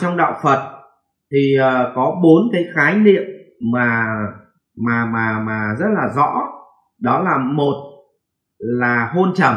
[0.00, 0.70] trong đạo Phật
[1.32, 3.22] thì uh, có bốn cái khái niệm
[3.72, 4.06] mà
[4.86, 6.42] mà mà mà rất là rõ.
[7.00, 7.74] Đó là một
[8.58, 9.56] là hôn trầm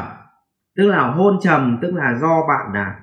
[0.77, 2.95] tức là hôn trầm tức là do bạn là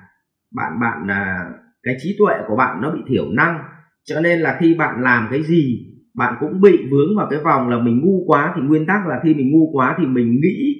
[0.55, 1.49] bạn bạn là
[1.83, 3.59] cái trí tuệ của bạn nó bị thiểu năng.
[4.03, 7.69] Cho nên là khi bạn làm cái gì bạn cũng bị vướng vào cái vòng
[7.69, 10.75] là mình ngu quá thì nguyên tắc là khi mình ngu quá thì mình nghĩ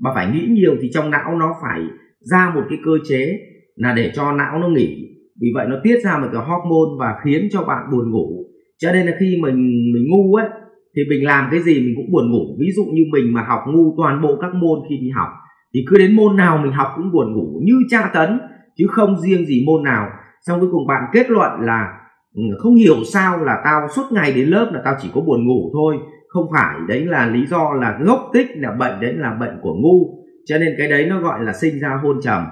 [0.00, 1.80] mà phải nghĩ nhiều thì trong não nó phải
[2.20, 3.38] ra một cái cơ chế
[3.76, 5.06] là để cho não nó nghỉ
[5.40, 8.44] vì vậy nó tiết ra một cái hormone và khiến cho bạn buồn ngủ.
[8.78, 9.56] Cho nên là khi mình
[9.94, 10.48] mình ngu ấy,
[10.96, 12.56] thì mình làm cái gì mình cũng buồn ngủ.
[12.60, 15.28] Ví dụ như mình mà học ngu toàn bộ các môn khi đi học,
[15.74, 18.40] thì cứ đến môn nào mình học cũng buồn ngủ, như tra tấn,
[18.76, 20.08] chứ không riêng gì môn nào.
[20.46, 21.92] Xong cuối cùng bạn kết luận là
[22.34, 25.46] ừ, không hiểu sao là tao suốt ngày đến lớp là tao chỉ có buồn
[25.46, 25.96] ngủ thôi.
[26.28, 29.74] Không phải, đấy là lý do là gốc tích, là bệnh, đấy là bệnh của
[29.74, 30.24] ngu.
[30.46, 32.42] Cho nên cái đấy nó gọi là sinh ra hôn trầm.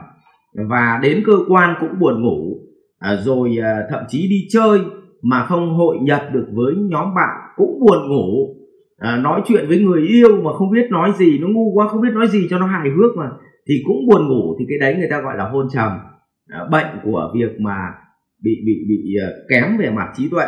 [0.68, 2.47] Và đến cơ quan cũng buồn ngủ
[2.98, 4.80] à, rồi à, thậm chí đi chơi
[5.22, 8.54] mà không hội nhập được với nhóm bạn cũng buồn ngủ.
[8.98, 12.00] À, nói chuyện với người yêu mà không biết nói gì nó ngu quá không
[12.00, 13.30] biết nói gì cho nó hài hước mà
[13.68, 14.56] thì cũng buồn ngủ.
[14.58, 15.92] Thì cái đấy người ta gọi là hôn trầm.
[16.48, 17.76] À, bệnh của việc mà
[18.42, 20.46] bị bị bị à, kém về mặt trí tuệ.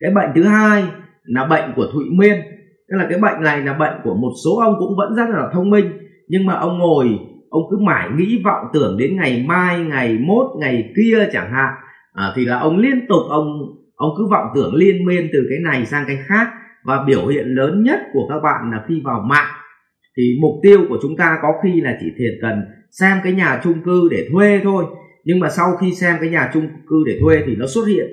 [0.00, 0.84] Cái bệnh thứ hai
[1.22, 2.40] là bệnh của thụy miên.
[2.88, 5.50] Tức là cái bệnh này là bệnh của một số ông cũng vẫn rất là
[5.52, 5.86] thông minh
[6.28, 7.18] nhưng mà ông ngồi
[7.56, 11.74] ông cứ mãi nghĩ vọng tưởng đến ngày mai ngày mốt ngày kia chẳng hạn.
[12.12, 13.46] À, thì là ông liên tục ông
[13.94, 16.48] ông cứ vọng tưởng liên miên từ cái này sang cái khác.
[16.84, 19.52] Và biểu hiện lớn nhất của các bạn là khi vào mạng
[20.16, 22.54] thì mục tiêu của chúng ta có khi là chỉ thiệt cần
[22.90, 24.84] xem cái nhà chung cư để thuê thôi.
[25.24, 28.06] Nhưng mà sau khi xem cái nhà chung cư để thuê thì nó xuất hiện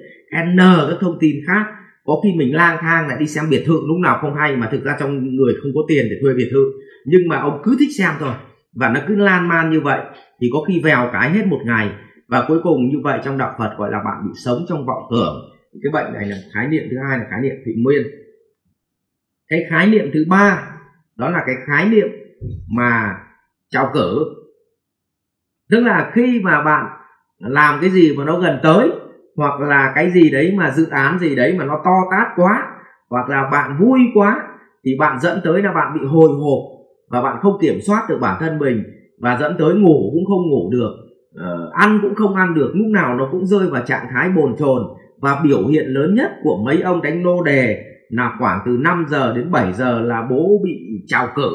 [0.55, 0.57] n
[0.89, 1.65] các thông tin khác.
[2.05, 4.69] Có khi mình lang thang lại đi xem biệt thự lúc nào không hay mà
[4.71, 6.65] thực ra trong người không có tiền để thuê biệt thự.
[7.05, 8.33] Nhưng mà ông cứ thích xem thôi
[8.75, 10.01] và nó cứ lan man như vậy,
[10.41, 11.91] thì có khi vèo cái hết một ngày.
[12.27, 15.03] Và cuối cùng như vậy trong đạo Phật gọi là bạn bị sống trong vọng
[15.11, 15.35] tưởng.
[15.83, 18.03] Cái bệnh này là khái niệm thứ hai là khái niệm thụy nguyên.
[19.47, 20.67] Cái khái niệm thứ ba,
[21.15, 22.07] đó là cái khái niệm
[22.77, 23.15] mà
[23.69, 24.19] trào cử.
[25.69, 26.85] Tức là khi mà bạn
[27.37, 28.91] làm cái gì mà nó gần tới,
[29.35, 32.67] hoặc là cái gì đấy mà dự án gì đấy mà nó to tát quá,
[33.09, 34.47] hoặc là bạn vui quá,
[34.85, 36.72] thì bạn dẫn tới là bạn bị hồi hộp
[37.13, 38.83] và bạn không kiểm soát được bản thân mình
[39.21, 40.91] và dẫn tới ngủ cũng không ngủ được
[41.35, 44.55] uh, ăn cũng không ăn được lúc nào nó cũng rơi vào trạng thái bồn
[44.59, 44.81] chồn.
[45.21, 49.05] Và biểu hiện lớn nhất của mấy ông đánh nô đề là khoảng từ 5
[49.09, 50.71] giờ đến 7 giờ là bố bị
[51.07, 51.49] trào cử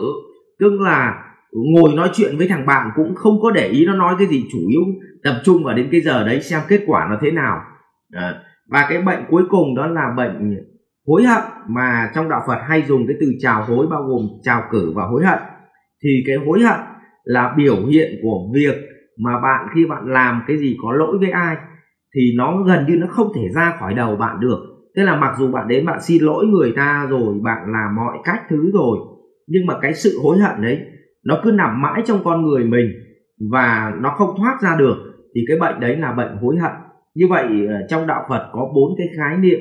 [0.60, 1.14] tức là
[1.52, 4.44] ngồi nói chuyện với thằng bạn cũng không có để ý nó nói cái gì
[4.52, 4.80] chủ yếu
[5.24, 7.60] tập trung vào đến cái giờ đấy xem kết quả nó thế nào.
[8.12, 8.34] À,
[8.68, 10.56] và cái bệnh cuối cùng đó là bệnh
[11.08, 14.62] hối hận, mà trong đạo Phật hay dùng cái từ trào hối bao gồm trào
[14.70, 15.38] cử và hối hận.
[16.04, 16.80] Thì cái hối hận
[17.24, 18.74] là biểu hiện của việc
[19.24, 21.56] mà bạn, khi bạn làm cái gì có lỗi với ai,
[22.14, 24.58] thì nó gần như nó không thể ra khỏi đầu bạn được.
[24.96, 28.18] Tức là mặc dù bạn đến bạn xin lỗi người ta rồi, bạn làm mọi
[28.24, 28.98] cách thứ rồi,
[29.46, 30.80] nhưng mà cái sự hối hận đấy,
[31.24, 32.86] nó cứ nằm mãi trong con người mình
[33.50, 34.96] và nó không thoát ra được.
[35.34, 36.72] Thì cái bệnh đấy là bệnh hối hận.
[37.14, 39.58] Như vậy ờ, trong đạo Phật có bốn cái khái niệm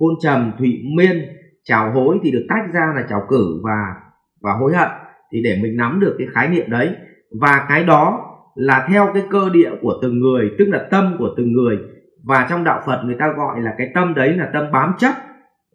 [0.00, 1.22] hôn trầm thụy miên
[1.64, 3.94] chào hối thì được tách ra là chào cử và
[4.42, 4.88] và hối hận.
[5.32, 6.94] Thì để mình nắm được cái khái niệm đấy
[7.40, 11.28] và cái đó là theo cái cơ địa của từng người tức là tâm của
[11.36, 11.78] từng người.
[12.24, 15.14] Và trong đạo Phật người ta gọi là cái tâm đấy là tâm bám chấp.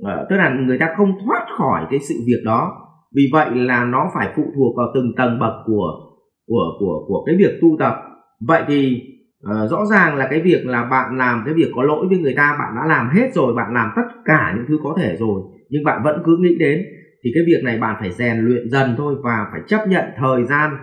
[0.03, 2.71] Ờ, tức là người ta không thoát khỏi cái sự việc đó.
[3.15, 5.91] Vì vậy là nó phải phụ thuộc vào từng tầng bậc của
[6.47, 7.95] của của của cái việc tu tập.
[8.47, 9.01] Vậy thì
[9.49, 12.33] uh, rõ ràng là cái việc là bạn làm cái việc có lỗi với người
[12.37, 15.41] ta bạn đã làm hết rồi bạn làm tất cả những thứ có thể rồi
[15.69, 16.85] nhưng bạn vẫn cứ nghĩ đến
[17.23, 20.43] thì cái việc này bạn phải rèn luyện dần thôi và phải chấp nhận thời
[20.43, 20.77] gian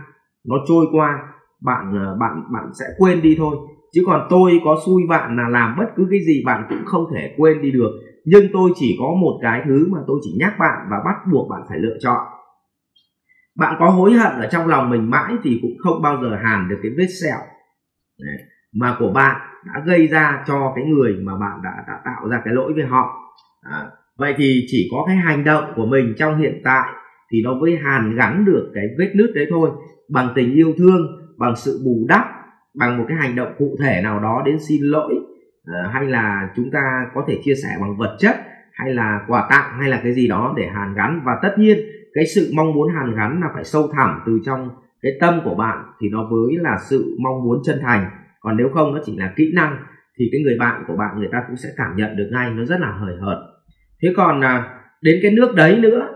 [0.49, 1.19] nó trôi qua
[1.65, 3.57] bạn ờ, bạn bạn sẽ quên đi thôi.
[3.95, 7.05] Chứ còn tôi có xui bạn là làm bất cứ cái gì bạn cũng không
[7.15, 7.91] thể quên đi được
[8.25, 11.49] nhưng tôi chỉ có một cái thứ mà tôi chỉ nhắc bạn và bắt buộc
[11.51, 12.27] bạn phải lựa chọn.
[13.57, 16.69] Bạn có hối hận ở trong lòng mình mãi thì cũng không bao giờ hàn
[16.69, 17.39] được cái vết sẹo
[18.75, 19.37] mà của bạn
[19.67, 22.85] đã gây ra cho cái người mà bạn đã, đã tạo ra cái lỗi với
[22.85, 23.33] họ.
[23.63, 23.87] À,
[24.19, 26.89] vậy thì chỉ có cái hành động của mình trong hiện tại
[27.33, 29.71] thì nó mới hàn gắn được cái vết nứt đấy thôi
[30.11, 31.07] bằng tình yêu thương
[31.39, 32.27] bằng sự bù đắp
[32.75, 35.15] bằng một cái hành động cụ thể nào đó đến xin lỗi.
[35.65, 38.37] À, hay là chúng ta có thể chia sẻ bằng vật chất
[38.73, 41.21] hay là quà tặng hay là cái gì đó để hàn gắn.
[41.25, 41.79] Và tất nhiên
[42.15, 44.71] cái sự mong muốn hàn gắn là phải sâu thẳm từ trong
[45.03, 48.11] cái tâm của bạn thì nó mới là sự mong muốn chân thành
[48.43, 49.77] còn nếu không nó chỉ là kỹ năng
[50.19, 52.65] thì cái người bạn của bạn người ta cũng sẽ cảm nhận được ngay nó
[52.65, 53.39] rất là hời hợt.
[54.03, 56.09] Thế còn à, đến cái nước đấy nữa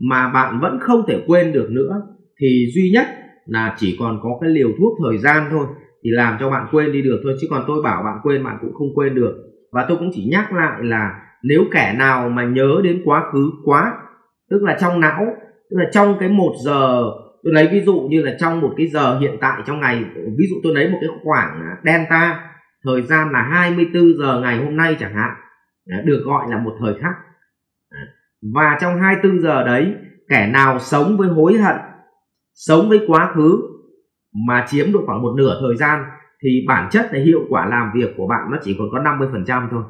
[0.00, 2.02] mà bạn vẫn không thể quên được nữa
[2.40, 3.06] thì duy nhất
[3.46, 5.66] là chỉ còn có cái liều thuốc thời gian thôi
[6.04, 8.58] thì làm cho bạn quên đi được thôi chứ còn tôi bảo bạn quên bạn
[8.60, 9.34] cũng không quên được.
[9.72, 13.50] Và tôi cũng chỉ nhắc lại là nếu kẻ nào mà nhớ đến quá khứ
[13.64, 13.92] quá
[14.50, 15.26] tức là trong não
[15.70, 17.02] tức là trong cái một giờ
[17.44, 20.04] tôi lấy ví dụ như là trong một cái giờ hiện tại trong ngày,
[20.38, 22.50] ví dụ tôi lấy một cái khoảng delta,
[22.84, 25.30] thời gian là 24 giờ ngày hôm nay chẳng hạn
[25.90, 27.12] à, được gọi là một thời khắc.
[27.90, 28.02] À,
[28.54, 29.94] và trong 24 giờ đấy,
[30.28, 31.76] kẻ nào sống với hối hận,
[32.54, 33.62] sống với quá khứ
[34.48, 36.04] mà chiếm được khoảng một nửa thời gian,
[36.42, 39.68] thì bản chất là hiệu quả làm việc của bạn nó chỉ còn có 50%
[39.70, 39.82] thôi.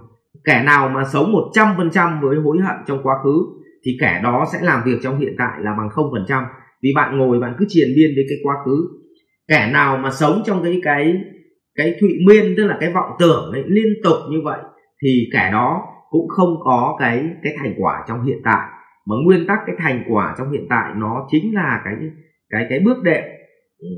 [0.45, 3.47] Kẻ nào mà sống 100% với hối hận trong quá khứ,
[3.85, 6.45] thì kẻ đó sẽ làm việc trong hiện tại là bằng 0%
[6.85, 8.89] vì bạn ngồi bạn cứ triền miên với cái quá khứ.
[9.49, 11.15] Kẻ nào mà sống trong cái cái
[11.75, 14.59] cái thụy miên tức là cái vọng tưởng ấy, liên tục như vậy
[15.03, 18.69] thì kẻ đó cũng không có cái cái thành quả trong hiện tại.
[19.07, 21.95] Mà nguyên tắc cái thành quả trong hiện tại nó chính là cái
[22.51, 23.25] cái cái bước đệm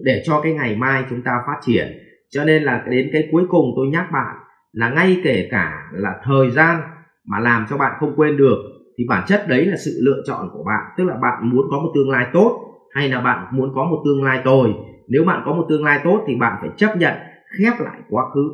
[0.05, 1.87] để cho cái ngày mai chúng ta phát triển.
[2.31, 4.37] Cho nên là đến cái cuối cùng tôi nhắc bạn
[4.73, 6.81] là ngay kể cả là thời gian
[7.29, 8.59] mà làm cho bạn không quên được
[8.99, 10.95] thì bản chất đấy là sự lựa chọn của bạn.
[10.97, 12.66] Tức là bạn muốn có một tương lai tốt
[12.97, 14.75] hay là bạn muốn có một tương lai tồi.
[15.09, 17.15] Nếu bạn có một tương lai tốt thì bạn phải chấp nhận
[17.59, 18.51] khép lại quá khứ.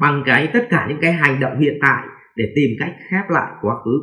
[0.00, 2.06] Bằng cái tất cả những cái hành động hiện tại
[2.36, 4.00] để tìm cách khép lại quá khứ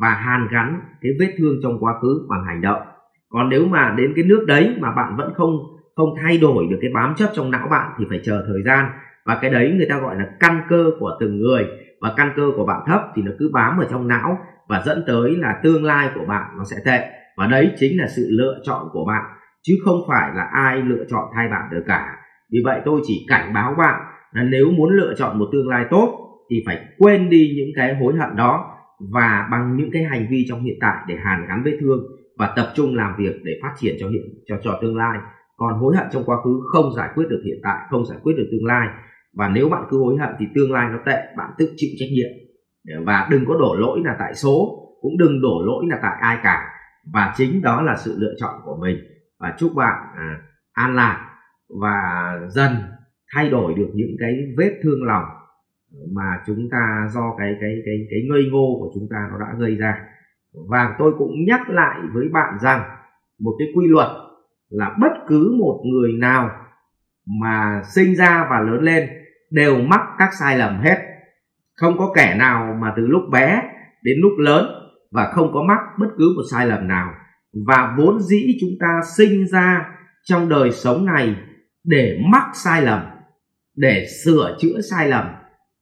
[0.00, 2.82] và hàn gắn cái vết thương trong quá khứ bằng hành động.
[3.28, 5.56] Còn nếu mà đến cái nước đấy mà bạn vẫn không
[5.96, 8.90] không thay đổi được cái bám chấp trong não bạn thì phải chờ thời gian.
[9.24, 11.66] Và cái đấy người ta gọi là căn cơ của từng người.
[12.00, 14.38] Và căn cơ của bạn thấp thì nó cứ bám ở trong não
[14.68, 18.06] và dẫn tới là tương lai của bạn nó sẽ tệ và đấy chính là
[18.16, 19.24] sự lựa chọn của bạn,
[19.62, 22.16] chứ không phải là ai lựa chọn thay bạn được cả.
[22.52, 24.00] Vì vậy tôi chỉ cảnh báo bạn
[24.32, 26.18] là nếu muốn lựa chọn một tương lai tốt
[26.50, 28.70] thì phải quên đi những cái hối hận đó
[29.12, 31.98] và bằng những cái hành vi trong hiện tại để hàn gắn vết thương
[32.38, 35.18] và tập trung làm việc để phát triển cho hiện, cho cho tương lai.
[35.56, 38.34] Còn hối hận trong quá khứ không giải quyết được hiện tại, không giải quyết
[38.36, 38.88] được tương lai.
[39.34, 42.08] Và nếu bạn cứ hối hận thì tương lai nó tệ, bạn tự chịu trách
[42.12, 42.30] nhiệm.
[43.06, 46.38] Và đừng có đổ lỗi là tại số, cũng đừng đổ lỗi là tại ai
[46.42, 46.73] cả
[47.12, 48.96] và chính đó là sự lựa chọn của mình.
[49.38, 50.40] Và chúc bạn à,
[50.72, 51.30] an lạc
[51.80, 52.72] và dần
[53.34, 55.24] thay đổi được những cái vết thương lòng
[56.14, 59.54] mà chúng ta do cái cái cái cái ngây ngô của chúng ta nó đã
[59.58, 59.94] gây ra.
[60.68, 62.80] Và tôi cũng nhắc lại với bạn rằng
[63.40, 64.08] một cái quy luật
[64.68, 66.50] là bất cứ một người nào
[67.40, 69.08] mà sinh ra và lớn lên
[69.50, 70.98] đều mắc các sai lầm hết.
[71.74, 73.62] Không có kẻ nào mà từ lúc bé
[74.02, 74.83] đến lúc lớn
[75.14, 77.10] và không có mắc bất cứ một sai lầm nào.
[77.66, 79.86] Và vốn dĩ chúng ta sinh ra
[80.24, 81.36] trong đời sống này
[81.84, 83.00] để mắc sai lầm,
[83.76, 85.26] để sửa chữa sai lầm,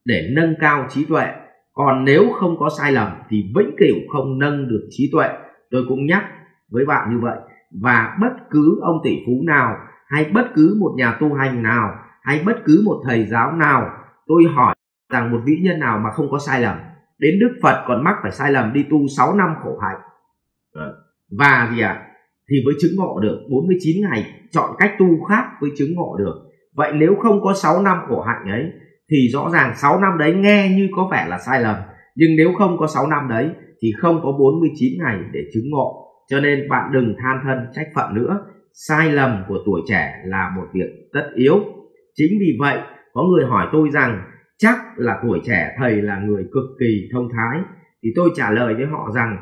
[0.05, 1.27] để nâng cao trí tuệ.
[1.73, 5.29] Còn nếu không có sai lầm thì vĩnh cửu không nâng được trí tuệ.
[5.71, 6.23] Tôi cũng nhắc
[6.71, 7.37] với bạn như vậy.
[7.81, 9.75] Và bất cứ ông tỷ phú nào,
[10.07, 11.89] hay bất cứ một nhà tu hành nào,
[12.21, 13.89] hay bất cứ một thầy giáo nào,
[14.27, 14.75] tôi hỏi
[15.13, 16.77] rằng một vĩ nhân nào mà không có sai lầm
[17.23, 20.01] đến đức phật còn mắc phải sai lầm đi tu 6 năm khổ hạnh.
[20.73, 20.95] Ờ,
[21.39, 21.89] và gì ạ?
[21.89, 22.07] À,
[22.49, 26.35] thì với chứng ngộ được 49 ngày chọn cách tu khác với chứng ngộ được.
[26.75, 28.65] Vậy nếu không có 6 năm khổ hạnh ấy
[29.11, 31.75] thì rõ ràng 6 năm đấy nghe như có vẻ là sai lầm.
[32.15, 33.49] Nhưng nếu không có 6 năm đấy
[33.81, 36.03] thì không có 49 ngày để chứng ngộ.
[36.29, 38.45] Cho nên bạn đừng than thân trách phận nữa.
[38.73, 41.59] Sai lầm của tuổi trẻ là một việc tất yếu.
[42.15, 42.79] Chính vì vậy
[43.13, 44.21] có người hỏi tôi rằng
[44.63, 47.61] chắc là tuổi trẻ thầy là người cực kỳ thông thái.
[48.03, 49.37] Thì tôi trả lời với họ rằng,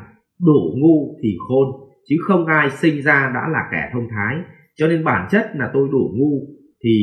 [0.46, 1.66] đủ ngu thì khôn,
[2.08, 4.36] chứ không ai sinh ra đã là kẻ thông thái.
[4.76, 6.32] Cho nên bản chất là tôi đủ ngu
[6.84, 6.94] thì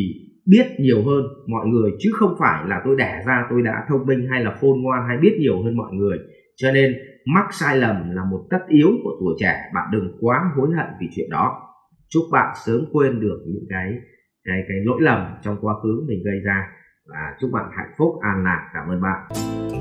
[0.45, 4.05] biết nhiều hơn mọi người, chứ không phải là tôi đẻ ra tôi đã thông
[4.05, 6.17] minh hay là khôn ngoan hay biết nhiều hơn mọi người.
[6.55, 6.93] Cho nên
[7.33, 9.55] mắc sai lầm là một tất yếu của tuổi trẻ.
[9.73, 11.61] Bạn đừng quá hối hận vì chuyện đó.
[12.09, 13.93] Chúc bạn sớm quên được những cái
[14.43, 16.67] cái cái lỗi lầm trong quá khứ mình gây ra
[17.10, 18.20] và chúc bạn hạnh phúc.
[18.22, 18.70] An lạc.
[18.74, 19.78] Cảm ơn bạn.